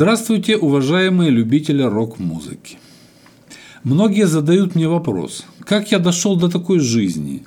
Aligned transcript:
Здравствуйте, 0.00 0.56
уважаемые 0.56 1.28
любители 1.28 1.82
рок-музыки. 1.82 2.78
Многие 3.84 4.26
задают 4.26 4.74
мне 4.74 4.88
вопрос, 4.88 5.44
как 5.66 5.92
я 5.92 5.98
дошел 5.98 6.36
до 6.36 6.48
такой 6.48 6.78
жизни, 6.78 7.42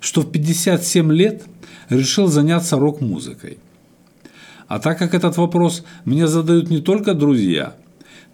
что 0.00 0.22
в 0.22 0.32
57 0.32 1.12
лет 1.12 1.44
решил 1.90 2.26
заняться 2.26 2.78
рок-музыкой. 2.78 3.58
А 4.68 4.78
так 4.78 4.98
как 4.98 5.12
этот 5.12 5.36
вопрос 5.36 5.84
мне 6.06 6.26
задают 6.26 6.70
не 6.70 6.80
только 6.80 7.12
друзья, 7.12 7.76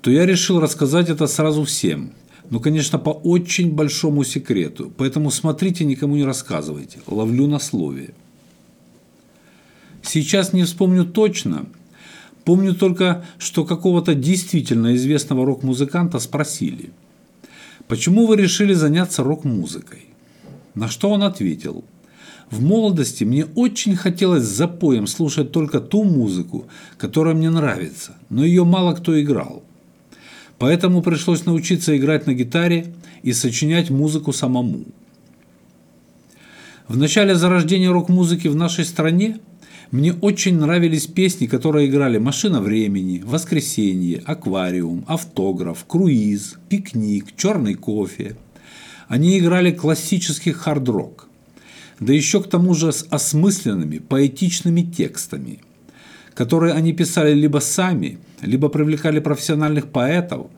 то 0.02 0.11
я 0.12 0.25
решил 0.25 0.61
рассказать 0.61 1.09
это 1.09 1.27
сразу 1.27 1.64
всем. 1.64 2.12
Ну, 2.50 2.61
конечно, 2.61 3.00
по 3.00 3.11
очень 3.11 3.72
большому 3.72 4.22
секрету, 4.22 4.93
поэтому 4.96 5.32
смотрите, 5.32 5.84
никому 5.84 6.14
не 6.14 6.22
рассказывайте, 6.22 7.00
ловлю 7.09 7.48
на 7.48 7.59
слове. 7.59 8.14
Сейчас 10.00 10.52
не 10.52 10.62
вспомню 10.62 11.04
точно– 11.04 11.66
Помню 12.45 12.74
только, 12.74 13.24
что 13.38 13.64
какого-то 13.64 14.14
действительно 14.14 14.95
известного 14.95 15.46
рок-музыканта 15.46 16.19
спросили, 16.19 16.91
«Почему 17.88 18.27
вы 18.27 18.36
решили 18.36 18.74
заняться 18.74 19.23
рок-музыкой?» 19.23 20.06
На 20.74 20.88
что 20.88 21.10
он 21.10 21.22
ответил, 21.22 21.84
«В 22.50 22.62
молодости 22.62 23.24
мне 23.24 23.46
очень 23.55 23.96
хотелось 23.96 24.45
за 24.45 24.69
поем 24.69 25.06
слушать 25.06 25.52
только 25.52 25.80
ту 25.80 26.05
музыку, 26.05 26.66
которая 26.98 27.34
мне 27.34 27.48
нравится, 27.48 28.16
но 28.28 28.45
ее 28.45 28.64
мало 28.64 28.95
кто 28.95 29.19
играл. 29.20 29.62
Поэтому 30.58 31.02
пришлось 31.02 31.47
научиться 31.47 31.97
играть 31.97 32.27
на 32.27 32.34
гитаре 32.34 32.95
и 33.22 33.33
сочинять 33.33 33.88
музыку 33.88 34.34
самому». 34.34 34.84
В 36.88 36.98
начале 36.98 37.34
зарождения 37.34 37.91
рок-музыки 37.91 38.48
в 38.48 38.56
нашей 38.56 38.84
стране– 38.84 39.38
мне 39.95 40.12
очень 40.12 40.59
нравились 40.59 41.07
песни, 41.07 41.47
которые 41.47 41.89
играли 41.89 42.19
«Машина 42.19 42.61
времени», 42.61 43.23
«Воскресенье», 43.25 44.25
«Аквариум», 44.27 45.05
«Автограф», 45.07 45.84
«Круиз», 45.87 46.57
«Пикник», 46.69 47.37
«Черный 47.37 47.75
кофе». 47.75 48.34
Они 49.06 49.39
играли 49.39 49.70
классический 49.70 50.51
хард-рок. 50.51 51.28
Да 52.01 52.12
еще 52.12 52.42
к 52.42 52.51
тому 52.51 52.75
же 52.75 52.92
с 52.92 53.06
осмысленными, 53.09 53.98
поэтичными 53.98 54.83
текстами, 54.83 55.61
которые 56.34 56.75
они 56.75 56.92
писали 56.92 57.33
либо 57.33 57.61
сами, 57.61 58.19
либо 58.42 58.69
привлекали 58.70 59.20
профессиональных 59.20 59.92
поэтов, 59.92 60.48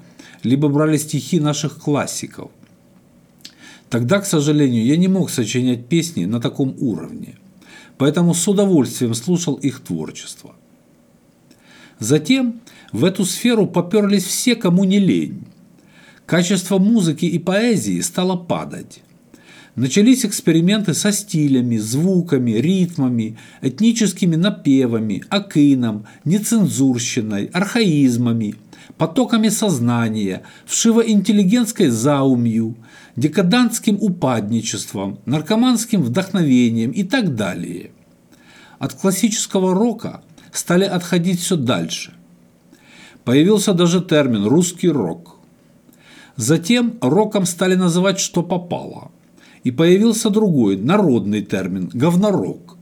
либо 0.44 0.68
брали 0.68 0.96
стихи 0.96 1.40
наших 1.40 1.76
классиков. 1.78 2.50
Тогда, 3.90 4.20
к 4.20 4.24
сожалению, 4.24 4.86
я 4.86 4.96
не 4.96 5.08
мог 5.08 5.28
сочинять 5.28 5.88
песни 5.88 6.24
на 6.24 6.40
таком 6.40 6.74
уровне– 6.80 7.34
поэтому 7.98 8.34
с 8.34 8.46
удовольствием 8.46 9.14
слушал 9.14 9.54
их 9.54 9.80
творчество. 9.80 10.54
Затем 11.98 12.60
в 12.92 13.04
эту 13.04 13.24
сферу 13.24 13.66
поперлись 13.66 14.24
все, 14.24 14.54
кому 14.54 14.84
не 14.84 14.98
лень. 14.98 15.44
Качество 16.26 16.78
музыки 16.78 17.24
и 17.24 17.38
поэзии 17.38 18.00
стало 18.00 18.36
падать. 18.36 19.00
Начались 19.76 20.24
эксперименты 20.24 20.94
со 20.94 21.12
стилями, 21.12 21.76
звуками, 21.76 22.52
ритмами, 22.52 23.36
этническими 23.60 24.34
напевами, 24.34 25.22
акином, 25.28 26.06
нецензурщиной, 26.24 27.46
архаизмами, 27.52 28.54
потоками 28.96 29.48
сознания, 29.48 30.42
вшивоинтеллигентской 30.66 31.88
заумью, 31.88 32.76
декадантским 33.16 33.98
упадничеством, 34.00 35.18
наркоманским 35.26 36.02
вдохновением 36.02 36.90
и 36.90 37.02
так 37.04 37.34
далее. 37.34 37.90
От 38.78 38.94
классического 38.94 39.74
рока 39.74 40.22
стали 40.52 40.84
отходить 40.84 41.40
все 41.40 41.56
дальше. 41.56 42.14
Появился 43.24 43.72
даже 43.72 44.00
термин 44.00 44.44
«русский 44.44 44.88
рок». 44.88 45.36
Затем 46.36 46.98
роком 47.00 47.46
стали 47.46 47.74
называть 47.74 48.20
что 48.20 48.42
попало. 48.42 49.10
И 49.64 49.70
появился 49.70 50.30
другой, 50.30 50.76
народный 50.76 51.42
термин– 51.42 51.90
говнорок. 51.92 52.75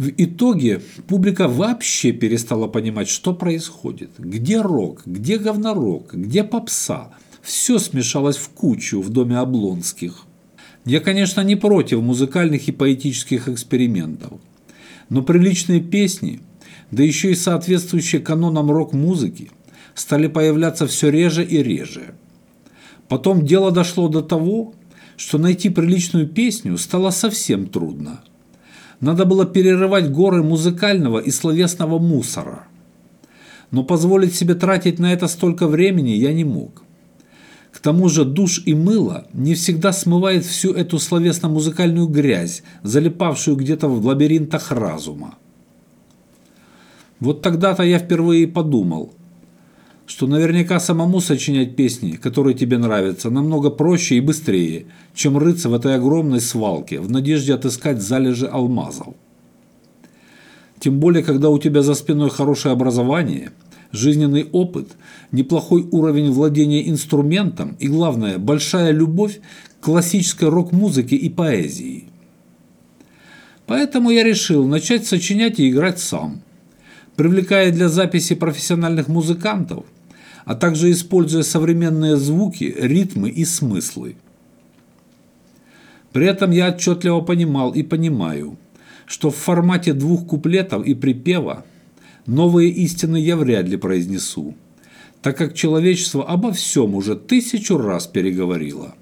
В 0.00 0.08
итоге 0.16 0.80
публика 1.08 1.46
вообще 1.46 2.12
перестала 2.12 2.68
понимать, 2.68 3.10
что 3.10 3.34
происходит. 3.34 4.12
Где 4.16 4.62
рок, 4.62 5.02
где 5.04 5.36
говнорок, 5.36 6.14
где 6.14 6.42
попса– 6.42 7.10
все 7.42 7.78
смешалось 7.78 8.38
в 8.38 8.48
кучу 8.48 9.02
в 9.02 9.10
доме 9.10 9.36
Облонских. 9.36 10.24
Я, 10.86 11.00
конечно, 11.00 11.42
не 11.42 11.54
против 11.54 12.00
музыкальных 12.00 12.66
и 12.66 12.72
поэтических 12.72 13.46
экспериментов, 13.50 14.40
но 15.10 15.22
приличные 15.22 15.82
песни, 15.82 16.40
да 16.90 17.02
еще 17.02 17.32
и 17.32 17.34
соответствующие 17.34 18.22
канонам 18.22 18.70
рок-музыки, 18.70 19.50
стали 19.94 20.28
появляться 20.28 20.86
все 20.86 21.10
реже 21.10 21.44
и 21.44 21.62
реже. 21.62 22.14
Потом 23.06 23.44
дело 23.44 23.70
дошло 23.70 24.08
до 24.08 24.22
того, 24.22 24.72
что 25.18 25.36
найти 25.36 25.68
приличную 25.68 26.26
песню 26.26 26.78
стало 26.78 27.10
совсем 27.10 27.66
трудно. 27.66 28.22
Надо 29.00 29.24
было 29.24 29.46
перерывать 29.46 30.10
горы 30.10 30.42
музыкального 30.42 31.18
и 31.18 31.30
словесного 31.30 31.98
мусора. 31.98 32.64
Но 33.70 33.84
позволить 33.84 34.34
себе 34.34 34.54
тратить 34.54 34.98
на 34.98 35.12
это 35.12 35.26
столько 35.28 35.66
времени 35.66 36.10
я 36.10 36.32
не 36.32 36.44
мог– 36.44 36.82
к 37.72 37.78
тому 37.78 38.08
же 38.08 38.24
душ 38.24 38.62
и 38.66 38.74
мыло 38.74 39.26
не 39.32 39.54
всегда 39.54 39.92
смывает 39.92 40.44
всю 40.44 40.72
эту 40.72 40.98
словесно-музыкальную 40.98 42.08
грязь, 42.08 42.62
залипавшую 42.82 43.56
где-то 43.56 43.88
в 43.88 44.04
лабиринтах 44.04 44.72
разума. 44.72 45.36
Вот 47.20 47.42
тогда-то 47.42 47.82
я 47.82 47.98
впервые 47.98 48.48
подумал, 48.48 49.14
что 50.10 50.26
наверняка 50.26 50.80
самому 50.80 51.20
сочинять 51.20 51.76
песни, 51.76 52.16
которые 52.16 52.54
тебе 52.54 52.78
нравятся, 52.78 53.30
намного 53.30 53.70
проще 53.70 54.16
и 54.16 54.20
быстрее, 54.20 54.86
чем 55.14 55.38
рыться 55.38 55.68
в 55.68 55.74
этой 55.74 55.94
огромной 55.94 56.40
свалке 56.40 56.98
в 56.98 57.08
надежде 57.08 57.54
отыскать 57.54 58.02
залежи 58.02 58.46
алмазов. 58.46 59.14
Тем 60.80 60.98
более, 60.98 61.22
когда 61.22 61.48
у 61.48 61.60
тебя 61.60 61.82
за 61.82 61.94
спиной 61.94 62.28
хорошее 62.28 62.72
образование– 62.72 63.52
жизненный 63.92 64.48
опыт, 64.50 64.88
неплохой 65.30 65.86
уровень 65.92 66.32
владения 66.32 66.88
инструментом 66.90 67.76
и, 67.78 67.86
главное, 67.86 68.38
большая 68.38 68.90
любовь 68.90 69.40
к 69.80 69.84
классической 69.84 70.48
рок-музыке 70.48 71.14
и 71.14 71.28
поэзии. 71.28 72.08
Поэтому 73.66 74.10
я 74.10 74.24
решил 74.24 74.66
начать 74.66 75.06
сочинять 75.06 75.60
и 75.60 75.70
играть 75.70 76.00
сам, 76.00 76.42
привлекая 77.14 77.70
для 77.70 77.88
записи 77.88 78.34
профессиональных 78.34 79.06
музыкантов, 79.06 79.84
а 80.44 80.54
также 80.54 80.90
используя 80.90 81.42
современные 81.42 82.16
звуки, 82.16 82.74
ритмы 82.78 83.30
и 83.30 83.44
смыслы. 83.44 84.16
При 86.12 86.26
этом 86.26 86.50
я 86.50 86.68
отчетливо 86.68 87.20
понимал 87.20 87.72
и 87.72 87.82
понимаю, 87.82 88.56
что 89.06 89.30
в 89.30 89.36
формате 89.36 89.92
двух 89.92 90.26
куплетов 90.26 90.84
и 90.84 90.94
припева– 90.94 91.64
Новые 92.26 92.70
истины 92.70 93.16
я 93.16 93.36
вряд 93.36 93.66
ли 93.66 93.76
произнесу, 93.76 94.54
так 95.22 95.36
как 95.36 95.54
человечество 95.54 96.24
обо 96.24 96.52
всем 96.52 96.94
уже 96.94 97.16
тысячу 97.16 97.76
раз 97.76 98.06
переговорило. 98.06 98.94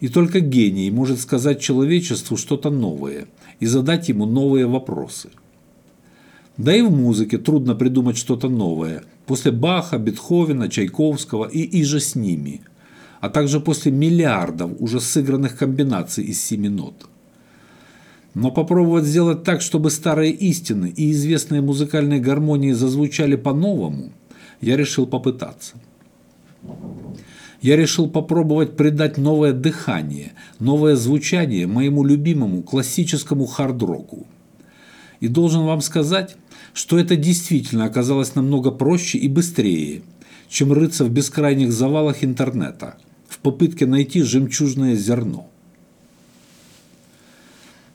И 0.00 0.08
только 0.08 0.40
гений 0.40 0.90
может 0.90 1.20
сказать 1.20 1.60
человечеству 1.60 2.36
что-то 2.36 2.70
новое 2.70 3.26
и 3.60 3.66
задать 3.66 4.08
ему 4.08 4.26
новые 4.26 4.66
вопросы. 4.66 5.30
Да 6.56 6.74
и 6.74 6.82
в 6.82 6.90
музыке 6.90 7.38
трудно 7.38 7.74
придумать 7.74 8.16
что-то 8.16 8.48
новое 8.48 9.04
после 9.26 9.52
Баха, 9.52 9.98
Бетховена, 9.98 10.68
Чайковского 10.68 11.46
и 11.46 11.62
иже 11.80 12.00
с 12.00 12.14
ними, 12.14 12.60
а 13.20 13.28
также 13.28 13.60
после 13.60 13.92
миллиардов 13.92 14.72
уже 14.78 15.00
сыгранных 15.00 15.56
комбинаций 15.56 16.24
из 16.24 16.42
семи 16.42 16.68
нот– 16.68 17.08
но 18.34 18.50
попробовать 18.50 19.04
сделать 19.04 19.44
так, 19.44 19.62
чтобы 19.62 19.90
старые 19.90 20.32
истины 20.32 20.92
и 20.94 21.12
известные 21.12 21.62
музыкальные 21.62 22.18
гармонии 22.18 22.72
зазвучали 22.72 23.36
по-новому, 23.36 24.12
я 24.60 24.76
решил 24.76 25.06
попытаться. 25.06 25.76
Я 27.62 27.76
решил 27.76 28.10
попробовать 28.10 28.76
придать 28.76 29.18
новое 29.18 29.52
дыхание, 29.52 30.32
новое 30.58 30.96
звучание 30.96 31.66
моему 31.66 32.04
любимому 32.04 32.62
классическому 32.62 33.46
хард-року. 33.46 34.26
И 35.20 35.28
должен 35.28 35.64
вам 35.64 35.80
сказать, 35.80 36.36
что 36.74 36.98
это 36.98 37.16
действительно 37.16 37.86
оказалось 37.86 38.34
намного 38.34 38.72
проще 38.72 39.16
и 39.16 39.28
быстрее, 39.28 40.02
чем 40.48 40.72
рыться 40.72 41.04
в 41.04 41.10
бескрайних 41.10 41.72
завалах 41.72 42.22
интернета 42.24 42.98
в 43.28 43.38
попытке 43.38 43.86
найти 43.86 44.22
жемчужное 44.22 44.96
зерно. 44.96 45.48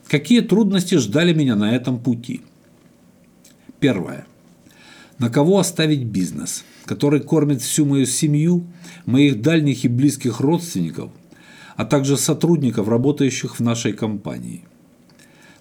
Какие 0.08 0.40
трудности 0.40 0.96
ждали 0.96 1.32
меня 1.32 1.54
на 1.54 1.76
этом 1.76 2.00
пути? 2.00 2.40
Первое. 3.78 4.26
На 5.18 5.28
кого 5.28 5.58
оставить 5.58 6.04
бизнес, 6.04 6.64
который 6.86 7.20
кормит 7.20 7.60
всю 7.60 7.84
мою 7.84 8.06
семью, 8.06 8.66
моих 9.04 9.42
дальних 9.42 9.84
и 9.84 9.88
близких 9.88 10.40
родственников, 10.40 11.10
а 11.76 11.84
также 11.84 12.16
сотрудников, 12.16 12.88
работающих 12.88 13.60
в 13.60 13.60
нашей 13.60 13.92
компании? 13.92 14.64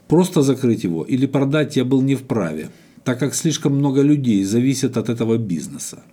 Просто 0.08 0.42
закрыть 0.42 0.86
его 0.86 1.04
или 1.04 1.26
продать 1.26 1.76
я 1.76 1.84
был 1.84 2.02
не 2.02 2.16
вправе, 2.16 2.70
так 3.10 3.18
как 3.18 3.34
слишком 3.34 3.74
много 3.74 4.04
людей 4.04 4.44
зависит 4.44 4.96
от 4.96 5.10
этого 5.10 5.40
бизнеса. 5.40 6.04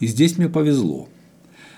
И 0.00 0.08
здесь 0.08 0.36
мне 0.36 0.48
повезло. 0.48 1.08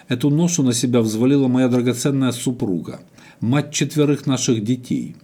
Эту 0.09 0.31
ношу 0.31 0.63
на 0.63 0.73
себя 0.73 1.03
взвалила 1.03 1.47
моя 1.47 1.69
драгоценная 1.69 2.33
супруга, 2.33 3.01
мать 3.41 3.71
четверых 3.71 4.25
наших 4.25 4.65
детей. 4.65 5.15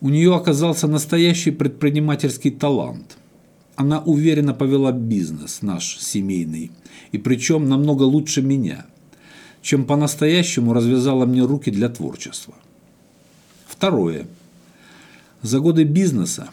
У 0.00 0.08
нее 0.08 0.34
оказался 0.34 0.86
настоящий 0.88 1.50
предпринимательский 1.50 2.52
талант. 2.52 3.18
Она 3.76 4.00
уверенно 4.00 4.54
повела 4.54 4.90
бизнес 4.90 5.60
наш 5.60 5.98
семейный, 5.98 6.70
и 7.12 7.18
причем 7.18 7.68
намного 7.68 8.04
лучше 8.04 8.40
меня, 8.40 8.86
чем 9.60 9.84
по-настоящему 9.84 10.72
развязала 10.72 11.26
мне 11.26 11.42
руки 11.42 11.70
для 11.70 11.90
творчества. 11.90 12.54
Второе. 13.66 14.26
За 15.42 15.60
годы 15.60 15.84
бизнеса, 15.84 16.48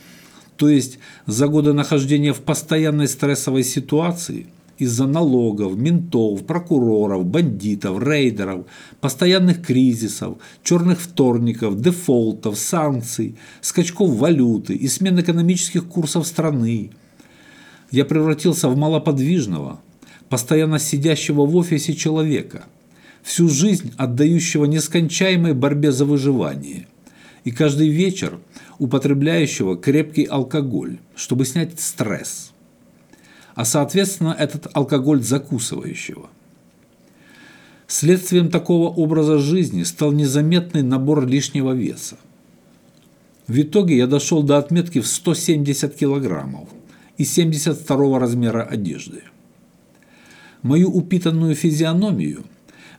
то 0.61 0.69
есть 0.69 0.99
за 1.25 1.47
годы 1.47 1.73
нахождения 1.73 2.33
в 2.33 2.41
постоянной 2.41 3.07
стрессовой 3.07 3.63
ситуации– 3.63 4.45
из-за 4.77 5.07
налогов, 5.07 5.75
ментов, 5.75 6.45
прокуроров, 6.45 7.25
бандитов, 7.25 7.99
рейдеров, 7.99 8.65
постоянных 8.99 9.65
кризисов, 9.65 10.37
черных 10.63 10.99
вторников, 11.01 11.81
дефолтов, 11.81 12.59
санкций, 12.59 13.37
скачков 13.61 14.11
валюты 14.11 14.75
и 14.75 14.87
смен 14.87 15.19
экономических 15.19 15.87
курсов 15.87 16.27
страны. 16.27 16.91
Я 17.89 18.05
превратился 18.05 18.69
в 18.69 18.77
малоподвижного, 18.77 19.81
постоянно 20.29 20.77
сидящего 20.77 21.47
в 21.47 21.55
офисе 21.55 21.95
человека, 21.95 22.65
всю 23.23 23.49
жизнь 23.49 23.93
отдающего 23.97 24.65
нескончаемой 24.65 25.55
борьбе 25.55 25.91
за 25.91 26.05
выживание 26.05 26.85
и 27.43 27.51
каждый 27.51 27.89
вечер 27.89 28.39
употребляющего 28.79 29.77
крепкий 29.77 30.25
алкоголь, 30.25 30.99
чтобы 31.15 31.45
снять 31.45 31.79
стресс– 31.79 32.51
а 33.55 33.65
соответственно 33.65 34.35
этот 34.37 34.67
алкоголь 34.73 35.21
закусывающего. 35.21 36.29
Следствием 37.87 38.49
такого 38.49 38.89
образа 38.89 39.37
жизни 39.37 39.83
стал 39.83 40.13
незаметный 40.13 40.81
набор 40.81 41.25
лишнего 41.25 41.73
веса. 41.73 42.17
В 43.47 43.59
итоге 43.61 43.97
я 43.97 44.07
дошел 44.07 44.43
до 44.43 44.57
отметки 44.57 44.99
в 44.99 45.07
170 45.07 45.93
килограммов 45.95 46.69
и 47.17 47.25
72 47.25 48.19
размера 48.19 48.63
одежды. 48.63 49.23
Мою 50.61 50.89
упитанную 50.89 51.55
физиономию 51.55 52.45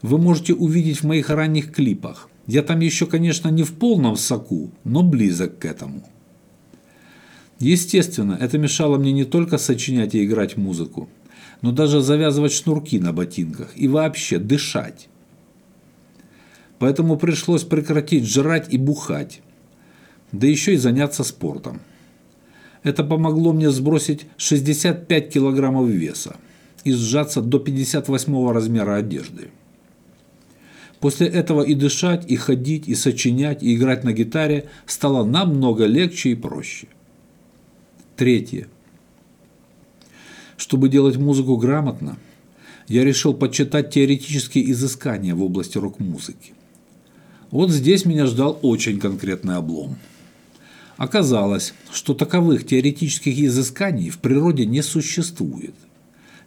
вы 0.03 0.19
можете 0.19 0.53
увидеть 0.53 0.99
в 0.99 1.07
моих 1.07 1.31
ранних 1.31 1.73
клипах. 1.73 2.29
Я 2.47 2.63
там 2.63 2.81
еще, 2.81 3.07
конечно, 3.07 3.49
не 3.49 3.63
в 3.63 3.75
полном 3.75 4.17
соку, 4.17 4.71
но 4.85 5.03
близок 5.03 5.59
к 5.59 5.65
этому. 5.65 6.09
Естественно, 7.59 8.37
это 8.41 8.59
мешало 8.59 8.99
мне 8.99 9.13
не 9.13 9.25
только 9.25 9.59
сочинять 9.59 10.15
и 10.15 10.25
играть 10.25 10.57
музыку, 10.57 11.09
но 11.61 11.71
даже 11.71 12.01
завязывать 12.01 12.53
шнурки 12.53 12.99
на 12.99 13.13
ботинках 13.13 13.73
и 13.77 13.87
вообще 13.87 14.39
дышать. 14.39 15.09
Поэтому 16.81 17.17
пришлось 17.17 17.63
прекратить 17.63 18.27
жрать 18.27 18.67
и 18.75 18.79
бухать, 18.79 19.41
да 20.33 20.49
еще 20.49 20.75
и 20.75 20.79
заняться 20.79 21.23
спортом. 21.23 21.81
Это 22.83 23.05
помогло 23.05 23.53
мне 23.53 23.71
сбросить 23.71 24.27
65 24.39 25.33
килограммов 25.33 25.89
веса 25.89 26.35
и 26.83 26.93
сжаться 26.93 27.41
до 27.41 27.61
58 27.61 28.51
размера 28.51 28.97
одежды. 28.97 29.51
После 31.03 31.27
этого 31.27 31.63
и 31.63 31.75
дышать, 31.75 32.31
и 32.31 32.37
ходить, 32.37 32.87
и 32.87 32.95
сочинять, 32.95 33.61
и 33.65 33.75
играть 33.75 34.05
на 34.05 34.13
гитаре 34.13 34.67
стало 34.87 35.25
намного 35.25 35.85
легче 35.85 36.31
и 36.31 36.35
проще. 36.37 36.87
Третье. 38.15 38.69
Чтобы 40.57 40.89
делать 40.89 41.17
музыку 41.17 41.57
грамотно, 41.57 42.19
я 42.87 43.05
решил 43.05 43.35
почитать 43.35 43.91
теоретические 43.91 44.71
изыскания 44.71 45.35
в 45.35 45.43
области 45.43 45.77
рок-музыки. 45.77 46.53
Вот 47.51 47.71
здесь 47.71 48.05
меня 48.05 48.27
ждал 48.27 48.61
очень 48.63 49.01
конкретный 49.01 49.57
облом. 49.57 49.97
Оказалось, 50.99 51.75
что 51.93 52.15
таковых 52.15 52.65
теоретических 52.65 53.37
изысканий 53.41 54.09
в 54.09 54.19
природе 54.19 54.67
не 54.67 54.83
существует. 54.83 55.75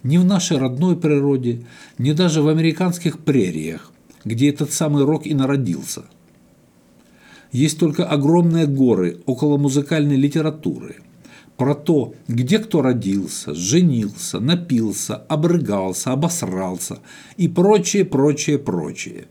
Ни 0.01 0.15
в 0.15 0.23
нашей 0.23 0.57
родной 0.59 0.95
природе, 0.95 1.65
ни 1.97 2.13
даже 2.13 2.41
в 2.41 2.47
американских 2.47 3.19
прериях, 3.19 3.91
где 4.25 4.49
этот 4.49 4.73
самый 4.73 5.05
рок 5.05 5.25
и 5.25 5.33
народился. 5.33 6.03
Есть 7.51 7.79
только 7.79 8.05
огромные 8.05 8.67
горы 8.67 9.21
около 9.25 9.57
музыкальной 9.57 10.17
литературы– 10.17 10.97
про 11.57 11.73
то, 11.73 12.13
где 12.27 12.59
кто 12.59 12.81
родился, 12.81 13.53
женился, 13.53 14.39
напился, 14.39 15.15
обрыгался, 15.15 16.11
обосрался 16.11 16.99
и 17.37 17.47
прочее, 17.47 18.03
прочее, 18.03 18.59
прочее. 18.59 19.27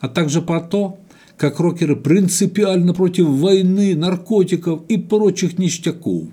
А 0.00 0.08
также 0.08 0.42
про 0.42 0.60
то, 0.60 0.98
как 1.38 1.60
рокеры 1.60 1.96
принципиально 1.96 2.92
против 2.92 3.26
войны, 3.26 3.96
наркотиков 3.96 4.82
и 4.88 4.98
прочих 4.98 5.58
ништяков. 5.58 6.28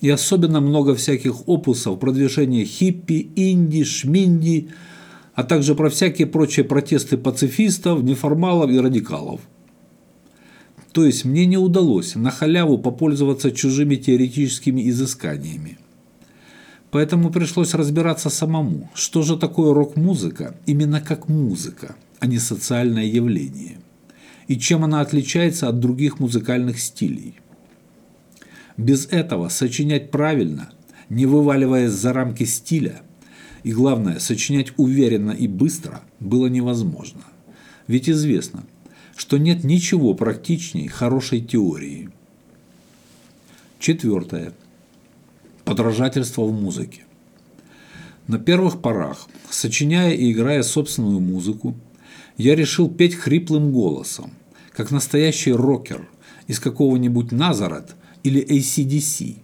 И 0.00 0.08
особенно 0.08 0.60
много 0.60 0.94
всяких 0.94 1.46
опусов 1.48 1.98
продвижения 1.98 2.64
хиппи, 2.64 3.30
инди, 3.36 3.84
шминди, 3.84 4.70
а 5.36 5.44
также 5.44 5.76
про 5.76 5.88
всякие 5.88 6.26
прочие 6.26 6.64
протесты 6.64 7.16
пацифистов, 7.16 8.02
неформалов 8.02 8.70
и 8.72 8.80
радикалов– 8.80 9.40
то 10.96 11.04
есть 11.04 11.26
мне 11.26 11.44
не 11.44 11.58
удалось 11.58 12.14
на 12.14 12.30
халяву 12.30 12.78
попользоваться 12.78 13.52
чужими 13.52 13.96
теоретическими 13.96 14.88
изысканиями. 14.88 15.76
Поэтому 16.90 17.28
пришлось 17.28 17.74
разбираться 17.74 18.30
самому, 18.30 18.88
что 18.94 19.20
же 19.20 19.36
такое 19.36 19.74
рок-музыка 19.74 20.56
именно 20.64 21.02
как 21.02 21.28
музыка, 21.28 21.96
а 22.18 22.26
не 22.26 22.38
социальное 22.38 23.04
явление, 23.04 23.76
и 24.48 24.56
чем 24.56 24.84
она 24.84 25.02
отличается 25.02 25.68
от 25.68 25.80
других 25.80 26.18
музыкальных 26.18 26.80
стилей. 26.80 27.34
Без 28.78 29.04
этого 29.04 29.50
сочинять 29.50 30.10
правильно, 30.10 30.70
не 31.10 31.26
вываливаясь 31.26 31.92
за 31.92 32.14
рамки 32.14 32.44
стиля, 32.44 33.02
и 33.66 33.72
главное, 33.72 34.20
сочинять 34.20 34.72
уверенно 34.78 35.32
и 35.32 35.46
быстро 35.46 36.00
было 36.20 36.46
невозможно. 36.46 37.24
Ведь 37.86 38.08
известно– 38.08 38.64
что 39.16 39.38
нет 39.38 39.64
ничего 39.64 40.14
практичнее 40.14 40.88
хорошей 40.88 41.40
теории. 41.40 42.10
Четвертое. 43.78 44.52
Подражательство 45.64 46.42
в 46.42 46.52
музыке. 46.52 47.02
На 48.28 48.38
первых 48.38 48.80
порах, 48.80 49.26
сочиняя 49.50 50.12
и 50.12 50.30
играя 50.32 50.62
собственную 50.62 51.20
музыку, 51.20 51.74
я 52.36 52.54
решил 52.54 52.88
петь 52.88 53.14
хриплым 53.14 53.72
голосом, 53.72 54.32
как 54.72 54.90
настоящий 54.90 55.52
рокер 55.52 56.08
из 56.46 56.60
какого-нибудь 56.60 57.32
Назарет 57.32 57.96
или 58.22 58.44
ACDC. 58.44 59.36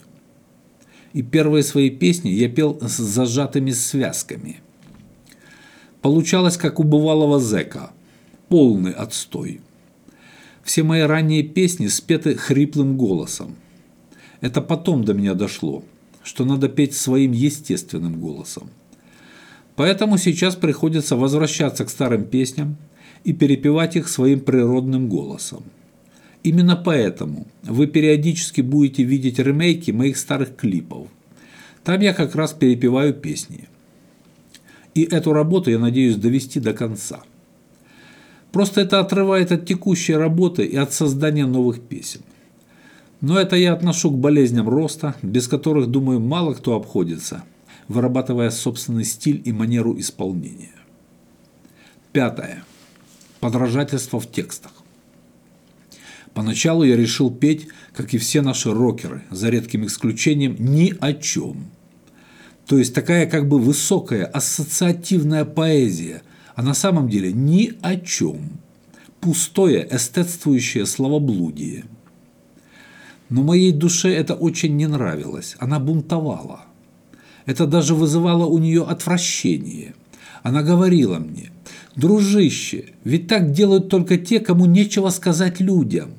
И 1.13 1.23
первые 1.23 1.63
свои 1.63 1.91
песни 1.91 2.31
я 2.31 2.49
пел 2.49 2.79
с 2.81 2.97
зажатыми 2.97 3.71
связками. 3.71 4.61
Получалось, 6.01 6.57
как 6.57 6.81
у 6.81 6.83
бывалого 6.83 7.39
зэка– 7.39 7.93
полный 8.49 8.93
отстой. 8.93 9.61
Все 10.63 10.83
мои 10.83 11.03
ранние 11.03 11.43
песни 11.43 11.87
спеты 11.87 12.35
хриплым 12.35 12.97
голосом. 12.97 13.57
Это 14.41 14.61
потом 14.61 15.05
до 15.05 15.15
меня 15.15 15.35
дошло, 15.35 15.85
что 16.23 16.45
надо 16.45 16.69
петь 16.69 16.95
своим 16.95 17.33
естественным 17.33 18.21
голосом. 18.21 18.71
Поэтому 19.77 20.19
сейчас 20.19 20.57
приходится 20.57 21.17
возвращаться 21.17 21.85
к 21.85 21.91
старым 21.91 22.25
песням 22.25 22.77
и 23.25 23.33
перепевать 23.33 23.97
их 23.97 24.09
своим 24.09 24.41
природным 24.41 25.09
голосом. 25.09 25.65
Именно 26.43 26.77
поэтому 26.77 27.47
вы 27.63 27.87
периодически 27.87 28.61
будете 28.63 29.05
видеть 29.05 29.39
ремейки 29.39 29.93
моих 29.93 30.17
старых 30.17 30.57
клипов. 30.57 31.09
Там 31.85 32.01
я 32.01 32.13
как 32.15 32.35
раз 32.35 32.53
перепеваю 32.53 33.15
песни. 33.15 33.69
И 34.95 35.05
эту 35.05 35.33
работу 35.33 35.71
я 35.71 35.79
надеюсь 35.79 36.17
довести 36.17 36.61
до 36.61 36.73
конца. 36.73 37.23
Просто 38.51 38.83
это 38.83 39.01
отрывает 39.01 39.51
от 39.53 39.67
текущей 39.67 40.15
работы 40.15 40.65
и 40.65 40.77
от 40.77 40.93
создания 40.93 41.47
новых 41.47 41.81
песен. 41.81 42.21
Но 43.21 43.39
это 43.39 43.57
я 43.57 43.73
отношу 43.73 44.11
к 44.11 44.19
болезням 44.19 44.69
роста, 44.69 45.15
без 45.23 45.47
которых, 45.49 45.87
думаю, 45.87 46.21
мало 46.21 46.55
кто 46.55 46.75
обходится, 46.75 47.45
вырабатывая 47.89 48.51
собственный 48.51 49.05
стиль 49.05 49.41
и 49.45 49.53
манеру 49.53 49.99
исполнения. 49.99 50.75
Пятое. 52.13 52.65
Подражательство 53.41 54.21
в 54.21 54.31
текстах. 54.31 54.82
Поначалу 56.35 56.85
я 56.85 56.97
решил 56.97 57.31
петь, 57.31 57.69
как 57.95 58.15
и 58.15 58.19
все 58.19 58.43
наши 58.43 58.73
рокеры, 58.73 59.23
за 59.31 59.51
редким 59.51 59.87
исключением, 59.87 60.57
ни 60.59 60.95
о 61.01 61.13
чем. 61.13 61.67
То 62.67 62.79
есть 62.79 62.95
такая 62.95 63.27
как 63.27 63.49
бы 63.49 63.59
высокая 63.59 64.25
ассоциативная 64.25 65.45
поэзия– 65.45 66.23
а 66.55 66.63
на 66.63 66.75
самом 66.75 67.09
деле 67.09 67.33
ни 67.33 67.73
о 67.83 67.97
чем. 67.97 68.61
Пустое, 69.21 69.87
эстетствующее 69.91 70.87
словоблудие. 70.87 71.85
Но 73.29 73.43
моей 73.43 73.73
душе 73.73 74.13
это 74.13 74.35
очень 74.35 74.77
не 74.77 74.87
нравилось, 74.87 75.57
она 75.59 75.79
бунтовала. 75.79 76.67
Это 77.47 77.67
даже 77.67 77.95
вызывало 77.95 78.47
у 78.47 78.59
нее 78.59 78.85
отвращение. 78.85 79.95
Она 80.43 80.63
говорила 80.63 81.19
мне, 81.19 81.51
«Дружище, 81.95 82.87
ведь 83.05 83.29
так 83.29 83.53
делают 83.53 83.89
только 83.89 84.19
те, 84.19 84.41
кому 84.41 84.67
нечего 84.67 85.11
сказать 85.11 85.61
людям, 85.61 86.11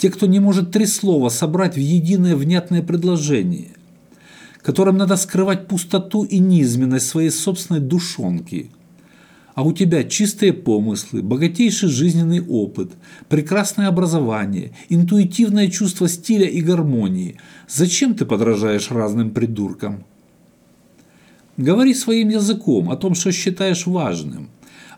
те, 0.00 0.08
кто 0.08 0.24
не 0.26 0.40
может 0.40 0.70
три 0.70 0.86
слова 0.86 1.28
собрать 1.28 1.74
в 1.74 1.80
единое 1.80 2.34
внятное 2.34 2.82
предложение, 2.82 3.72
которым 4.62 4.96
надо 4.96 5.16
скрывать 5.16 5.68
пустоту 5.68 6.24
и 6.24 6.38
низменность 6.38 7.06
своей 7.06 7.28
собственной 7.28 7.80
душонки. 7.80 8.70
А 9.54 9.62
у 9.62 9.74
тебя 9.74 10.04
чистые 10.04 10.54
помыслы, 10.54 11.20
богатейший 11.20 11.90
жизненный 11.90 12.40
опыт, 12.40 12.92
прекрасное 13.28 13.88
образование, 13.88 14.72
интуитивное 14.88 15.68
чувство 15.68 16.08
стиля 16.08 16.46
и 16.46 16.62
гармонии. 16.62 17.36
Зачем 17.68 18.14
ты 18.14 18.24
подражаешь 18.24 18.90
разным 18.90 19.32
придуркам?» 19.32 20.04
Говори 21.58 21.92
своим 21.92 22.30
языком 22.30 22.88
о 22.88 22.96
том, 22.96 23.14
что 23.14 23.32
считаешь 23.32 23.86
важным. 23.86 24.48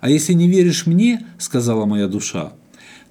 А 0.01 0.09
если 0.09 0.33
не 0.33 0.47
веришь 0.47 0.87
мне, 0.87 1.27
сказала 1.39 1.87
моя 1.87 2.07
душа, 2.07 2.53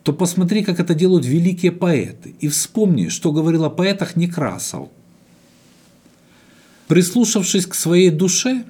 то 0.03 0.13
посмотри, 0.13 0.63
как 0.63 0.79
это 0.79 0.93
делают 0.93 1.25
великие 1.25 1.71
поэты, 1.71 2.35
и 2.39 2.47
вспомни, 2.47 3.09
что 3.09 3.31
говорил 3.31 3.65
о 3.65 3.69
поэтах 3.69 4.15
Некрасов. 4.15 4.89
Прислушавшись 6.87 7.65
к 7.65 7.73
своей 7.73 8.09
душе, 8.09 8.63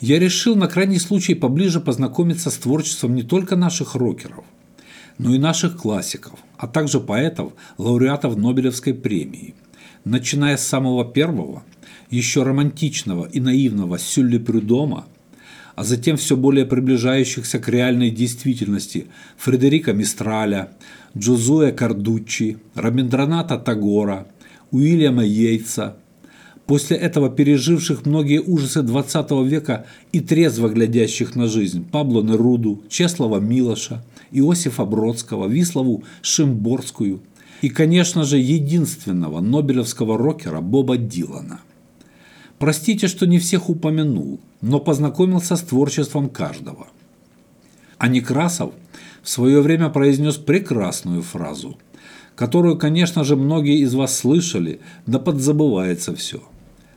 я 0.00 0.18
решил 0.18 0.56
на 0.56 0.66
крайний 0.66 0.98
случай 0.98 1.34
поближе 1.34 1.80
познакомиться 1.80 2.50
с 2.50 2.56
творчеством 2.56 3.14
не 3.14 3.22
только 3.22 3.56
наших 3.56 3.94
рокеров, 3.94 4.44
но 5.18 5.34
и 5.34 5.38
наших 5.38 5.76
классиков, 5.76 6.38
а 6.56 6.66
также 6.66 7.00
поэтов, 7.00 7.52
лауреатов 7.76 8.36
Нобелевской 8.36 8.94
премии, 8.94 9.54
начиная 10.04 10.56
с 10.56 10.66
самого 10.66 11.04
первого– 11.04 11.62
еще 12.10 12.42
романтичного 12.42 13.26
и 13.26 13.40
наивного 13.40 13.98
Сюлли 13.98 14.38
Прюдома, 14.38 15.06
а 15.80 15.84
затем 15.84 16.18
все 16.18 16.36
более 16.36 16.66
приближающихся 16.66 17.58
к 17.58 17.66
реальной 17.66 18.10
действительности. 18.10 19.06
Фредерика 19.38 19.94
Мистраля, 19.94 20.72
Джозуэ 21.16 21.72
Кардуччи, 21.72 22.58
Раминдраната 22.74 23.56
Тагора, 23.56 24.26
Уильяма 24.72 25.24
Йейтса, 25.24 25.96
после 26.66 26.98
этого 26.98 27.30
переживших 27.30 28.04
многие 28.04 28.42
ужасы 28.42 28.80
XX 28.80 29.48
века 29.48 29.86
и 30.12 30.20
трезво 30.20 30.68
глядящих 30.68 31.34
на 31.34 31.46
жизнь 31.46 31.82
Пабло 31.90 32.22
Неруду, 32.22 32.82
Чеслова 32.90 33.40
Милоша, 33.40 34.04
Иосифа 34.32 34.84
Бродского, 34.84 35.48
Вислову 35.48 36.04
Шимборскую 36.20 37.22
и, 37.62 37.70
конечно 37.70 38.24
же, 38.24 38.36
единственного 38.36 39.40
нобелевского 39.40 40.18
рокера 40.18 40.60
Боба 40.60 40.98
Дилана– 40.98 41.60
Простите, 42.60 43.08
что 43.08 43.26
не 43.26 43.38
всех 43.38 43.70
упомянул, 43.70 44.38
но 44.60 44.80
познакомился 44.80 45.56
с 45.56 45.62
творчеством 45.62 46.28
каждого. 46.28 46.88
А 47.96 48.06
Некрасов 48.06 48.74
в 49.22 49.30
свое 49.30 49.62
время 49.62 49.88
произнес 49.88 50.36
прекрасную 50.36 51.22
фразу, 51.22 51.78
которую, 52.36 52.76
конечно 52.76 53.24
же, 53.24 53.34
многие 53.34 53.78
из 53.78 53.94
вас 53.94 54.14
слышали, 54.14 54.80
да 55.06 55.18
подзабывается 55.18 56.14
все. 56.14 56.42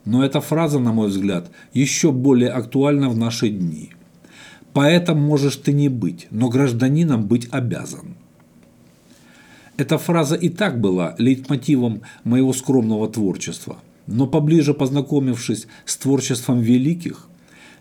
Но 0.03 0.25
эта 0.25 0.41
фраза, 0.41 0.79
на 0.79 0.91
мой 0.91 1.07
взгляд, 1.07 1.49
еще 1.73 2.11
более 2.11 2.49
актуальна 2.49 3.07
в 3.07 3.15
наши 3.15 3.47
дни. 3.47 3.91
Поэтом 4.73 5.21
можешь 5.21 5.55
ты 5.55 5.71
не 5.71 5.87
быть, 5.87 6.27
но 6.29 6.49
гражданином 6.49 7.25
быть 7.25 7.47
обязан. 7.51 8.15
Эта 9.77 9.97
фраза 9.97 10.35
и 10.35 10.49
так 10.49 10.81
была 10.81 11.15
лейтмотивом 11.17 12.01
моего 12.25 12.51
скромного 12.51 13.07
творчества– 13.07 13.77
но 14.07 14.27
поближе 14.27 14.73
познакомившись 14.73 15.67
с 15.85 15.97
творчеством 15.97 16.61
великих, 16.61 17.27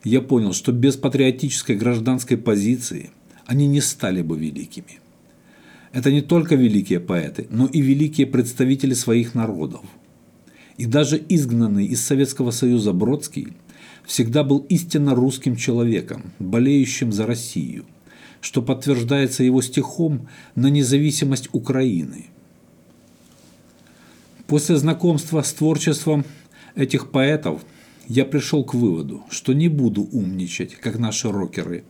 я 0.04 0.20
понял, 0.20 0.52
что 0.52 0.72
без 0.72 0.96
патриотической 0.96 1.76
гражданской 1.76 2.36
позиции 2.36 3.10
они 3.46 3.66
не 3.66 3.80
стали 3.80 4.22
бы 4.22 4.38
великими. 4.38 5.00
Это 5.92 6.10
не 6.10 6.22
только 6.22 6.54
великие 6.54 7.00
поэты, 7.00 7.46
но 7.50 7.66
и 7.66 7.80
великие 7.80 8.26
представители 8.26 8.94
своих 8.94 9.34
народов. 9.34 9.82
И 10.78 10.86
даже 10.86 11.22
изгнанный 11.28 11.86
из 11.86 12.02
Советского 12.02 12.50
Союза 12.50 12.92
Бродский 12.92 13.48
всегда 14.06 14.42
был 14.42 14.58
истинно 14.70 15.14
русским 15.14 15.54
человеком, 15.54 16.32
болеющим 16.38 17.12
за 17.12 17.26
Россию, 17.26 17.84
что 18.40 18.62
подтверждается 18.62 19.44
его 19.44 19.60
стихом 19.60 20.28
на 20.54 20.68
независимость 20.68 21.48
Украины– 21.52 22.26
После 24.52 24.76
знакомства 24.76 25.40
с 25.40 25.50
творчеством 25.54 26.26
этих 26.74 27.10
поэтов 27.10 27.64
я 28.06 28.26
пришел 28.26 28.62
к 28.64 28.74
выводу, 28.74 29.22
что 29.30 29.54
не 29.54 29.68
буду 29.68 30.02
умничать, 30.02 30.74
как 30.74 30.98
наши 30.98 31.32
рокеры, 31.32 31.84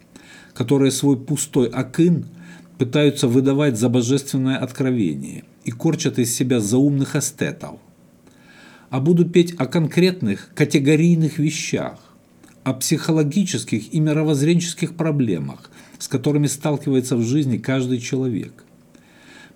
которые 0.54 0.92
свой 0.92 1.16
пустой 1.16 1.66
акын 1.66 2.24
пытаются 2.78 3.26
выдавать 3.26 3.76
за 3.76 3.88
божественное 3.88 4.58
откровение 4.58 5.42
и 5.64 5.72
корчат 5.72 6.20
из 6.20 6.32
себя 6.32 6.60
заумных 6.60 7.16
эстетов. 7.16 7.80
А 8.90 9.00
буду 9.00 9.28
петь 9.28 9.56
о 9.58 9.66
конкретных 9.66 10.50
категорийных 10.54 11.40
вещах, 11.40 12.14
о 12.62 12.74
психологических 12.74 13.92
и 13.92 13.98
мировоззренческих 13.98 14.94
проблемах, 14.94 15.68
с 15.98 16.06
которыми 16.06 16.46
сталкивается 16.46 17.16
в 17.16 17.22
жизни 17.22 17.58
каждый 17.58 17.98
человек– 17.98 18.64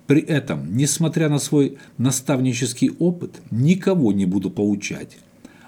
при 0.07 0.21
этом, 0.21 0.75
несмотря 0.75 1.27
на 1.29 1.37
свой 1.37 1.77
наставнический 1.97 2.91
опыт, 2.97 3.41
никого 3.51 4.13
не 4.13 4.25
буду 4.25 4.49
поучать, 4.49 5.17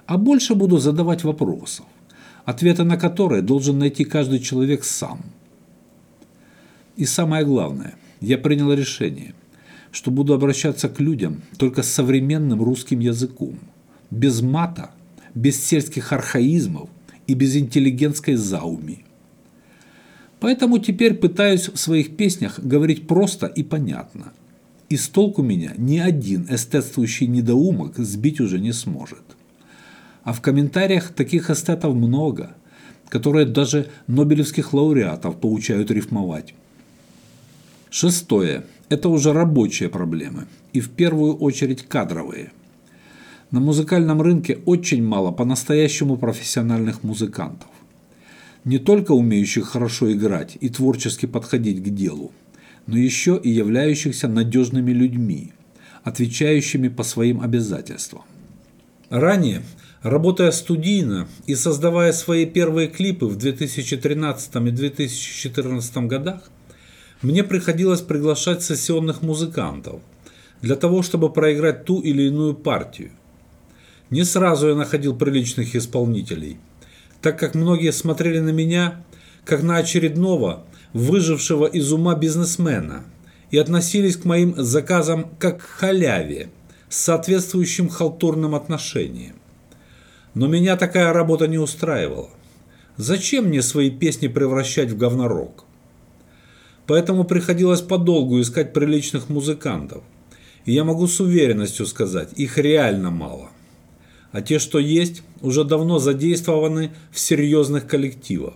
а 0.06 0.18
больше 0.18 0.56
буду 0.56 0.78
задавать 0.78 1.24
вопросов, 1.26 1.86
ответы 2.46 2.86
на 2.86 2.98
которые 2.98 3.42
должен 3.42 3.78
найти 3.78 4.06
каждый 4.06 4.40
человек 4.40 4.86
сам. 4.86 5.22
И 6.96 7.06
самое 7.06 7.46
главное, 7.46 7.96
я 8.22 8.38
принял 8.38 8.74
решение, 8.74 9.34
что 9.92 10.10
буду 10.10 10.34
обращаться 10.34 10.88
к 10.88 11.00
людям 11.00 11.42
только 11.58 11.84
с 11.84 11.90
современным 11.90 12.64
русским 12.64 13.00
языком, 13.00 13.60
без 14.10 14.42
мата, 14.42 14.92
без 15.36 15.64
сельских 15.64 16.14
архаизмов 16.14 16.90
и 17.28 17.34
без 17.34 17.56
интеллигентской 17.56 18.36
зауми. 18.36 19.06
Поэтому 20.40 20.80
теперь 20.80 21.16
пытаюсь 21.16 21.68
в 21.68 21.78
своих 21.78 22.16
песнях 22.16 22.60
говорить 22.60 23.08
просто 23.08 23.48
и 23.48 23.64
понятно. 23.64 24.32
И 24.88 24.96
с 24.96 25.10
толку 25.10 25.42
меня 25.42 25.74
ни 25.78 25.98
один 25.98 26.48
эстетствующий 26.50 27.28
недоумок 27.28 27.98
сбить 27.98 28.40
уже 28.40 28.60
не 28.60 28.72
сможет. 28.72 29.22
А 30.24 30.34
в 30.34 30.42
комментариях 30.42 31.10
таких 31.10 31.50
эстетов 31.50 31.94
много, 31.94 32.56
которые 33.10 33.46
даже 33.46 33.90
нобелевских 34.08 34.74
лауреатов 34.74 35.40
поучают 35.40 35.92
рифмовать. 35.92 36.54
Шестое. 37.90 38.64
Это 38.88 39.10
уже 39.10 39.34
рабочие 39.34 39.90
проблемы. 39.90 40.46
И 40.74 40.80
в 40.80 40.90
первую 40.90 41.36
очередь 41.36 41.84
кадровые. 41.88 42.52
На 43.52 43.60
музыкальном 43.60 44.22
рынке 44.22 44.60
очень 44.66 45.04
мало 45.04 45.32
по-настоящему 45.32 46.18
профессиональных 46.18 47.04
музыкантов 47.04 47.70
не 48.66 48.78
только 48.78 49.12
умеющих 49.12 49.68
хорошо 49.68 50.12
играть 50.12 50.58
и 50.60 50.70
творчески 50.70 51.26
подходить 51.26 51.84
к 51.84 51.90
делу, 51.90 52.32
но 52.88 52.98
еще 52.98 53.40
и 53.42 53.50
являющихся 53.50 54.28
надежными 54.28 54.92
людьми, 54.92 55.54
отвечающими 56.04 56.88
по 56.88 57.04
своим 57.04 57.42
обязательствам. 57.42 58.24
Ранее, 59.10 59.64
работая 60.02 60.52
студийно 60.52 61.28
и 61.46 61.56
создавая 61.56 62.12
свои 62.12 62.46
первые 62.46 62.90
клипы 62.90 63.26
в 63.26 63.38
2013 63.38 64.56
и 64.56 64.72
2014 64.72 65.98
годах, 65.98 66.50
мне 67.22 67.44
приходилось 67.44 68.02
приглашать 68.02 68.64
сессионных 68.64 69.22
музыкантов 69.22 70.02
для 70.62 70.76
того, 70.76 71.02
чтобы 71.02 71.32
проиграть 71.32 71.86
ту 71.86 72.00
или 72.02 72.24
иную 72.24 72.54
партию. 72.54 73.12
Не 74.10 74.24
сразу 74.24 74.70
я 74.70 74.76
находил 74.76 75.16
приличных 75.16 75.76
исполнителей– 75.76 76.58
так 77.22 77.38
как 77.38 77.56
многие 77.56 77.92
смотрели 77.92 78.40
на 78.40 78.50
меня 78.50 79.04
как 79.46 79.64
на 79.64 79.78
очередного 79.78 80.66
выжившего 80.94 81.66
из 81.66 81.92
ума 81.92 82.16
бизнесмена 82.16 83.04
и 83.52 83.58
относились 83.58 84.18
к 84.18 84.26
моим 84.26 84.54
заказам 84.58 85.30
как 85.40 85.60
к 85.60 85.62
халяве 85.62 86.50
с 86.88 86.98
соответствующим 86.98 87.90
халтурным 87.90 88.56
отношением. 88.56 89.36
Но 90.34 90.48
меня 90.48 90.78
такая 90.78 91.14
работа 91.14 91.48
не 91.48 91.58
устраивала. 91.58 92.30
Зачем 92.98 93.46
мне 93.46 93.62
свои 93.62 93.90
песни 93.90 94.28
превращать 94.28 94.92
в 94.92 94.98
говнорок? 94.98 95.64
Поэтому 96.86 97.24
приходилось 97.24 97.82
подолгу 97.82 98.42
искать 98.42 98.74
приличных 98.74 99.30
музыкантов. 99.30 100.04
И 100.66 100.74
я 100.74 100.84
могу 100.84 101.08
с 101.08 101.20
уверенностью 101.20 101.86
сказать, 101.86 102.30
их 102.36 102.58
реально 102.58 103.10
мало 103.10 103.50
а 104.32 104.42
те, 104.42 104.60
что 104.60 104.80
есть, 104.80 105.24
уже 105.42 105.64
давно 105.64 106.00
задействованы 106.00 106.92
в 107.12 107.20
серьезных 107.20 107.88
коллективах. 107.88 108.56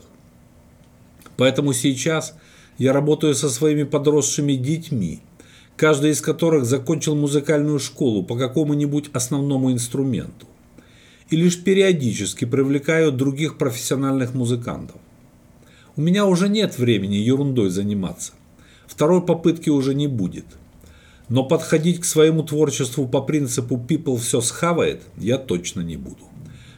Поэтому 1.38 1.74
сейчас 1.74 2.36
я 2.78 2.94
работаю 2.94 3.34
со 3.36 3.50
своими 3.50 3.84
подросшими 3.84 4.54
детьми, 4.54 5.22
каждый 5.76 6.12
из 6.12 6.22
которых 6.22 6.66
закончил 6.66 7.16
музыкальную 7.16 7.80
школу 7.80 8.24
по 8.24 8.38
какому-нибудь 8.38 9.10
основному 9.14 9.72
инструменту. 9.72 10.48
и 11.30 11.36
лишь 11.36 11.64
периодически 11.64 12.46
привлекаю 12.46 13.12
других 13.12 13.58
профессиональных 13.58 14.36
музыкантов. 14.36 14.98
У 15.96 16.02
меня 16.02 16.28
уже 16.28 16.48
нет 16.48 16.78
времени 16.78 17.16
ерундой 17.16 17.70
заниматься. 17.70 18.34
Второй 18.86 19.26
попытки 19.26 19.72
уже 19.72 19.96
не 19.96 20.08
будет. 20.08 20.46
Но 21.30 21.44
подходить 21.44 22.00
к 22.02 22.06
своему 22.06 22.44
творчеству 22.44 23.08
по 23.08 23.22
принципу 23.22 23.76
«people 23.76 24.18
все 24.18 24.42
схавает» 24.42 25.04
я 25.18 25.38
точно 25.38 25.82
не 25.82 25.98
буду, 25.98 26.28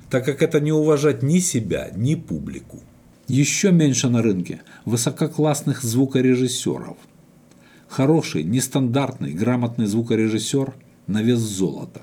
так 0.10 0.26
как 0.26 0.42
это 0.42 0.60
не 0.60 0.72
уважать 0.72 1.24
ни 1.24 1.40
себя, 1.40 1.92
ни 1.96 2.16
публику. 2.16 2.80
Еще 3.28 3.72
меньше 3.72 4.08
на 4.08 4.22
рынке 4.22 4.62
высококлассных 4.86 5.82
звукорежиссеров. 5.82 6.98
Хороший, 7.88 8.44
нестандартный, 8.44 9.34
грамотный 9.34 9.88
звукорежиссер 9.88 10.74
на 11.08 11.22
вес 11.22 11.40
золота. 11.40 12.02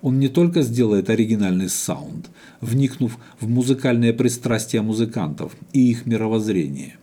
Он 0.00 0.18
не 0.18 0.28
только 0.28 0.62
сделает 0.62 1.10
оригинальный 1.10 1.68
саунд, 1.68 2.30
вникнув 2.60 3.18
в 3.40 3.48
музыкальные 3.48 4.12
пристрастия 4.12 4.80
музыкантов 4.80 5.52
и 5.72 5.90
их 5.90 6.06
мировоззрение, 6.06 6.97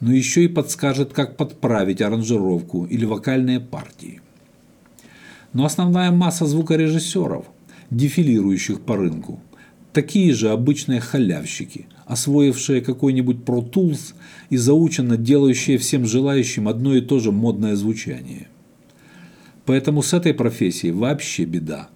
но 0.00 0.12
еще 0.12 0.44
и 0.44 0.48
подскажет, 0.48 1.12
как 1.12 1.36
подправить 1.36 2.02
аранжировку 2.02 2.84
или 2.84 3.04
вокальные 3.04 3.60
партии. 3.60 4.20
Но 5.52 5.64
основная 5.64 6.10
масса 6.10 6.46
звукорежиссеров, 6.46 7.46
дефилирующих 7.90 8.80
по 8.80 8.96
рынку, 8.96 9.40
такие 9.92 10.34
же 10.34 10.50
обычные 10.50 11.00
халявщики, 11.00 11.86
освоившие 12.04 12.82
какой-нибудь 12.82 13.38
Pro 13.38 13.68
Tools 13.68 14.14
и 14.50 14.56
заученно 14.56 15.16
делающие 15.16 15.78
всем 15.78 16.04
желающим 16.04 16.68
одно 16.68 16.94
и 16.94 17.00
то 17.00 17.18
же 17.18 17.32
модное 17.32 17.74
звучание. 17.76 18.48
Поэтому 19.64 20.02
с 20.02 20.12
этой 20.12 20.34
профессией 20.34 20.92
вообще 20.92 21.44
беда. 21.44 21.88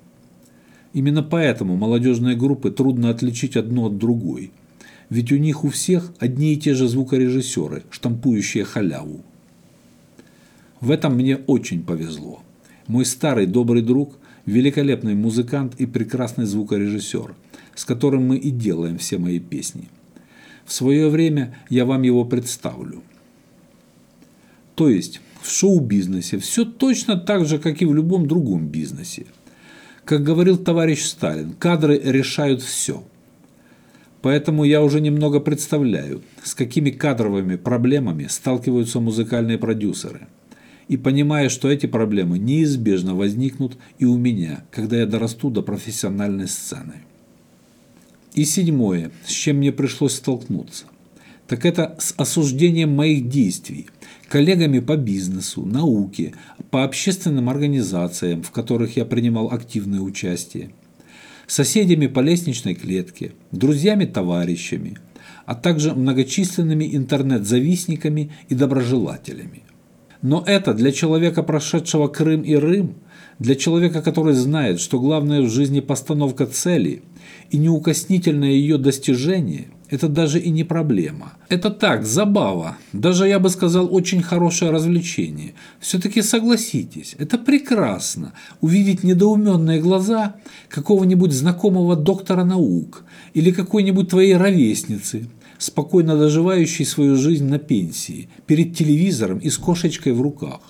Именно 0.93 1.23
поэтому 1.23 1.77
молодежные 1.77 2.35
группы 2.35 2.71
трудно 2.71 3.11
отличить 3.11 3.57
одну 3.57 3.87
от 3.87 3.99
другой. 3.99 4.51
Ведь 5.11 5.33
у 5.33 5.37
них 5.37 5.65
у 5.65 5.69
всех 5.69 6.13
одни 6.19 6.55
и 6.55 6.57
те 6.57 6.75
же 6.75 6.89
звукорежиссеры, 6.89 7.83
штампующие 7.91 8.65
халяву. 8.65 9.23
В 10.81 10.91
этом 10.91 11.17
мне 11.17 11.37
очень 11.37 11.83
повезло. 11.83 12.43
Мой 12.87 13.05
старый 13.05 13.47
добрый 13.47 13.83
друг, 13.83 14.17
великолепный 14.47 15.15
музыкант 15.15 15.75
и 15.79 15.87
прекрасный 15.87 16.47
звукорежиссер– 16.47 17.35
с 17.81 17.85
которым 17.87 18.27
мы 18.27 18.37
и 18.37 18.51
делаем 18.51 18.99
все 18.99 19.17
мои 19.17 19.39
песни. 19.39 19.89
В 20.67 20.73
свое 20.73 21.09
время 21.09 21.57
я 21.71 21.87
вам 21.87 22.03
его 22.03 22.27
представлю. 22.27 23.03
То 24.75 24.91
есть 24.91 25.21
в 25.41 25.51
шоу-бизнесе 25.51 26.39
все 26.39 26.67
точно 26.67 27.17
так 27.17 27.47
же, 27.47 27.59
как 27.59 27.81
и 27.81 27.87
в 27.87 27.95
любом 27.95 28.29
другом 28.29 28.69
бизнесе. 28.69 29.27
Как 30.05 30.23
говорил 30.23 30.59
товарищ 30.59 31.05
Сталин, 31.05 31.55
кадры 31.59 31.99
решают 31.99 32.61
все. 32.61 33.03
Поэтому 34.23 34.65
я 34.65 34.83
уже 34.83 35.01
немного 35.01 35.41
представляю, 35.41 36.23
с 36.43 36.55
какими 36.55 36.91
кадровыми 36.91 37.57
проблемами 37.57 38.27
сталкиваются 38.29 39.01
музыкальные 39.01 39.59
продюсеры. 39.59 40.29
И 40.89 40.97
понимаю, 40.97 41.51
что 41.51 41.71
эти 41.71 41.87
проблемы 41.87 42.39
неизбежно 42.39 43.15
возникнут 43.15 43.79
и 43.99 44.05
у 44.05 44.17
меня, 44.19 44.65
когда 44.71 44.99
я 44.99 45.07
дорасту 45.07 45.51
до 45.51 45.63
профессиональной 45.63 46.49
сцены. 46.49 46.95
И 48.35 48.45
седьмое, 48.45 49.11
с 49.25 49.31
чем 49.31 49.57
мне 49.57 49.73
пришлось 49.73 50.15
столкнуться, 50.15 50.85
так 51.47 51.65
это 51.65 51.97
с 51.99 52.15
осуждением 52.17 52.95
моих 52.95 53.29
действий 53.29 53.89
коллегами 54.29 54.79
по 54.79 54.97
бизнесу, 54.97 55.65
науке, 55.65 56.35
по 56.71 56.85
общественным 56.85 57.49
организациям, 57.49 58.43
в 58.43 58.53
которых 58.53 58.97
я 58.97 59.05
принимал 59.05 59.51
активное 59.51 60.01
участие, 60.01 60.71
соседями 61.51 62.07
по 62.07 62.21
лестничной 62.21 62.75
клетке, 62.75 63.33
друзьями-товарищами, 63.51 64.99
а 65.47 65.55
также 65.55 65.95
многочисленными 65.95 66.97
интернет-завистниками 66.97 68.31
и 68.49 68.55
доброжелателями. 68.55 69.65
Но 70.23 70.45
это 70.47 70.75
для 70.75 70.93
человека, 70.93 71.43
прошедшего 71.43 72.07
Крым 72.07 72.43
и 72.43 72.55
Рым, 72.55 72.95
для 73.39 73.57
человека, 73.57 74.01
который 74.01 74.35
знает, 74.35 74.81
что 74.81 75.01
главное 75.01 75.43
в 75.43 75.51
жизни 75.51 75.81
постановка 75.81 76.47
цели– 76.47 77.03
и 77.51 77.59
неукоснительное 77.59 78.51
ее 78.51 78.79
достижение– 78.79 79.69
это 79.91 80.09
даже 80.09 80.39
и 80.39 80.51
не 80.51 80.63
проблема. 80.63 81.33
Это 81.49 81.69
так, 81.69 82.07
забава, 82.07 82.79
даже 82.93 83.27
я 83.27 83.41
бы 83.41 83.51
сказал, 83.51 83.93
очень 83.93 84.23
хорошее 84.23 84.71
развлечение. 84.71 85.55
Все-таки 85.81 86.23
согласитесь, 86.23 87.17
это 87.19 87.39
прекрасно– 87.39 88.33
увидеть 88.61 89.03
недоуменные 89.03 89.81
глаза 89.81 90.37
какого-нибудь 90.69 91.33
знакомого 91.33 91.97
доктора 91.97 92.45
наук 92.45 93.05
или 93.35 93.51
какой-нибудь 93.51 94.11
твоей 94.11 94.37
ровесницы, 94.37 95.29
спокойно 95.59 96.17
доживающей 96.17 96.85
свою 96.85 97.17
жизнь 97.17 97.49
на 97.49 97.59
пенсии, 97.59 98.29
перед 98.47 98.77
телевизором 98.77 99.39
и 99.39 99.51
с 99.51 99.59
кошечкой 99.59 100.13
в 100.13 100.23
руках. 100.23 100.61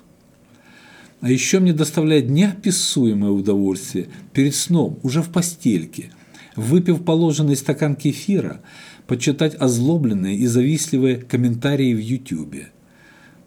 А 1.21 1.31
еще 1.31 1.61
мне 1.61 1.75
доставляет 1.75 2.31
неописуемое 2.31 3.31
удовольствие 3.31 4.09
перед 4.33 4.55
сном, 4.55 4.99
уже 5.03 5.21
в 5.21 5.29
постельке– 5.29 6.11
выпив 6.57 7.05
положенный 7.05 7.57
стакан 7.57 7.97
кефира, 7.97 8.61
почитать 9.07 9.55
озлобленные 9.55 10.37
и 10.37 10.47
завистливые 10.47 11.17
комментарии 11.17 11.95
в 11.95 11.99
Ютубе. 11.99 12.71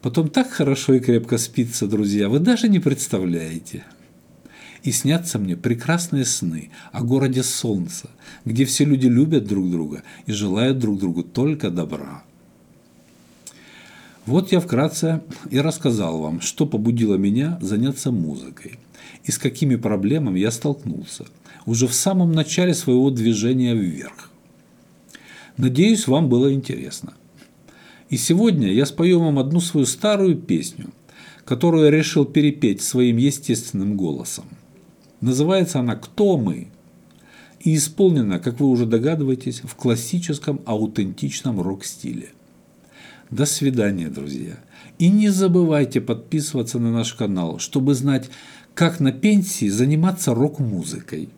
Потом 0.02 0.30
так 0.30 0.50
хорошо 0.50 0.96
и 0.96 1.00
крепко 1.00 1.38
спится, 1.38 1.88
друзья, 1.88 2.28
вы 2.28 2.40
даже 2.40 2.68
не 2.68 2.80
представляете. 2.80 3.84
И 4.84 4.92
снятся 4.92 5.40
мне 5.40 5.56
прекрасные 5.56 6.26
сны 6.26 6.72
о 6.92 7.04
городе 7.04 7.42
солнца, 7.42 8.10
где 8.44 8.66
все 8.66 8.84
люди 8.84 9.08
любят 9.08 9.48
друг 9.48 9.72
друга 9.72 10.04
и 10.26 10.34
желают 10.34 10.80
друг 10.80 11.00
другу 11.00 11.24
только 11.24 11.70
добра. 11.70 12.24
Вот 14.26 14.52
я 14.52 14.60
вкратце 14.60 15.22
и 15.50 15.60
рассказал 15.60 16.20
вам, 16.20 16.42
что 16.42 16.66
побудило 16.66 17.16
меня 17.16 17.58
заняться 17.62 18.12
музыкой 18.12 18.80
и 19.24 19.32
с 19.32 19.38
какими 19.38 19.76
проблемами 19.76 20.40
я 20.40 20.52
столкнулся– 20.52 21.26
уже 21.66 21.88
в 21.88 21.94
самом 21.94 22.32
начале 22.32 22.74
своего 22.74 23.10
движения 23.10 23.74
вверх. 23.74 24.30
Надеюсь, 25.58 26.08
вам 26.08 26.30
было 26.30 26.54
интересно. 26.54 27.14
И 28.10 28.18
сегодня 28.18 28.72
я 28.72 28.86
спою 28.86 29.20
вам 29.20 29.40
одну 29.40 29.60
свою 29.60 29.86
старую 29.86 30.36
песню, 30.36 30.92
которую 31.46 31.86
я 31.86 31.92
решил 31.92 32.26
перепеть 32.26 32.82
своим 32.82 33.18
естественным 33.18 33.98
голосом. 33.98 34.46
Называется 35.22 35.80
она 35.80 35.96
«Кто 35.96 36.38
мы?» 36.38 36.68
и 37.60 37.76
исполнена, 37.76 38.40
как 38.40 38.60
вы 38.60 38.68
уже 38.68 38.86
догадываетесь, 38.86 39.62
в 39.62 39.76
классическом 39.76 40.60
аутентичном 40.66 41.62
рок-стиле. 41.62 42.30
До 43.32 43.46
свидания, 43.46 44.10
друзья. 44.10 44.60
И 45.00 45.10
не 45.10 45.30
забывайте 45.30 46.02
подписываться 46.02 46.78
на 46.78 46.92
наш 46.92 47.14
канал, 47.14 47.58
чтобы 47.60 47.96
знать, 47.96 48.30
как 48.74 49.00
на 49.00 49.12
пенсии 49.12 49.70
заниматься 49.70 50.34
рок-музыкой. 50.36 51.30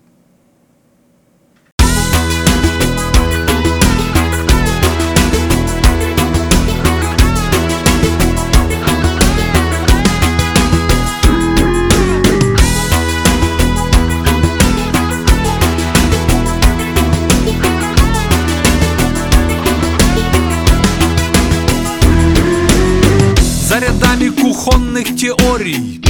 Теорий. 25.26 26.02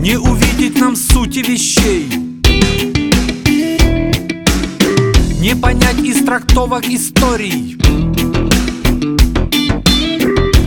Не 0.00 0.16
увидеть 0.16 0.80
нам 0.80 0.96
сути 0.96 1.40
вещей. 1.40 2.08
Не 5.38 5.54
понять 5.54 5.98
из 5.98 6.24
трактовок 6.24 6.86
историй. 6.86 7.76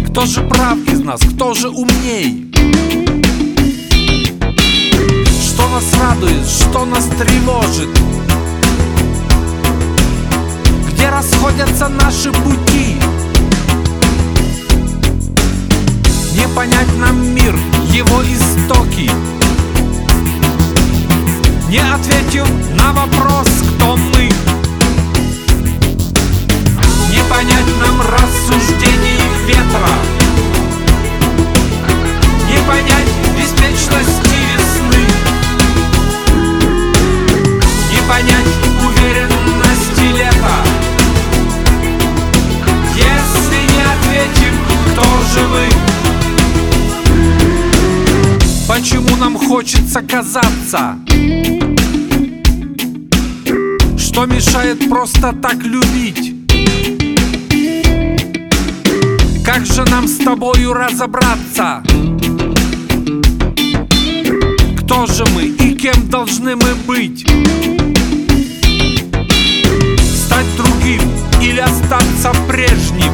Кто 0.07 0.25
же 0.27 0.41
прав 0.41 0.77
из 0.93 0.99
нас, 0.99 1.21
кто 1.21 1.55
же 1.55 1.69
умней? 1.69 2.51
Что 5.41 5.69
нас 5.69 5.91
радует, 5.99 6.45
что 6.45 6.85
нас 6.85 7.05
тревожит? 7.17 7.89
Где 10.91 11.09
расходятся 11.09 11.87
наши 11.87 12.31
пути 12.31 12.96
понять 16.57 16.97
нам 16.97 17.35
мир, 17.35 17.55
его 17.91 18.23
истоки. 18.23 19.11
Не 21.69 21.77
ответим 21.77 22.47
на 22.75 22.93
вопрос, 22.93 23.47
кто 23.75 23.95
мы. 23.95 24.23
Не 27.11 27.21
понять 27.29 27.69
нам 27.79 28.01
рассуждений 28.01 29.21
ветра. 29.45 29.93
Не 32.49 32.57
понять 32.67 33.11
беспечности 33.37 34.37
весны. 34.49 35.05
Не 37.91 38.01
понять 38.09 38.51
уверенности 38.83 40.17
лета. 40.17 40.57
Если 42.95 43.59
не 43.75 43.83
ответим, 43.83 44.55
кто 44.87 45.03
же 45.03 45.47
мы? 45.49 45.96
Хочется 49.47 50.01
казаться 50.01 50.97
Что 53.97 54.25
мешает 54.25 54.87
просто 54.87 55.33
так 55.33 55.55
любить 55.63 56.35
Как 59.43 59.65
же 59.65 59.83
нам 59.85 60.07
с 60.07 60.17
тобою 60.17 60.73
разобраться? 60.73 61.81
Кто 64.83 65.07
же 65.07 65.25
мы 65.33 65.45
и 65.45 65.73
кем 65.73 66.09
должны 66.09 66.55
мы 66.55 66.75
быть? 66.85 67.27
Стать 70.01 70.55
другим 70.55 71.01
или 71.41 71.59
остаться 71.59 72.31
прежним? 72.47 73.13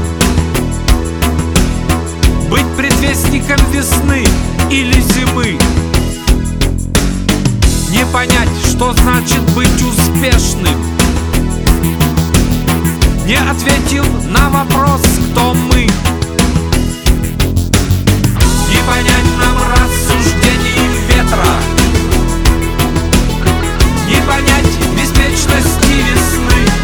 Быть 2.49 2.67
предвестником 2.75 3.59
весны 3.71 4.25
или 4.73 4.99
зимы. 5.01 5.55
Не 7.91 8.05
понять, 8.11 8.49
что 8.67 8.91
значит 8.93 9.41
быть 9.53 9.69
успешным. 9.83 10.81
Не 13.27 13.35
ответил 13.35 14.05
на 14.29 14.49
вопрос, 14.49 15.01
кто 15.29 15.53
мы. 15.53 15.81
Не 18.71 18.79
понять 18.87 19.29
нам 19.37 19.57
рассуждений 19.73 20.89
ветра. 21.07 21.53
Не 24.09 24.19
понять 24.25 24.73
беспечности 24.97 25.93
весны. 26.01 26.82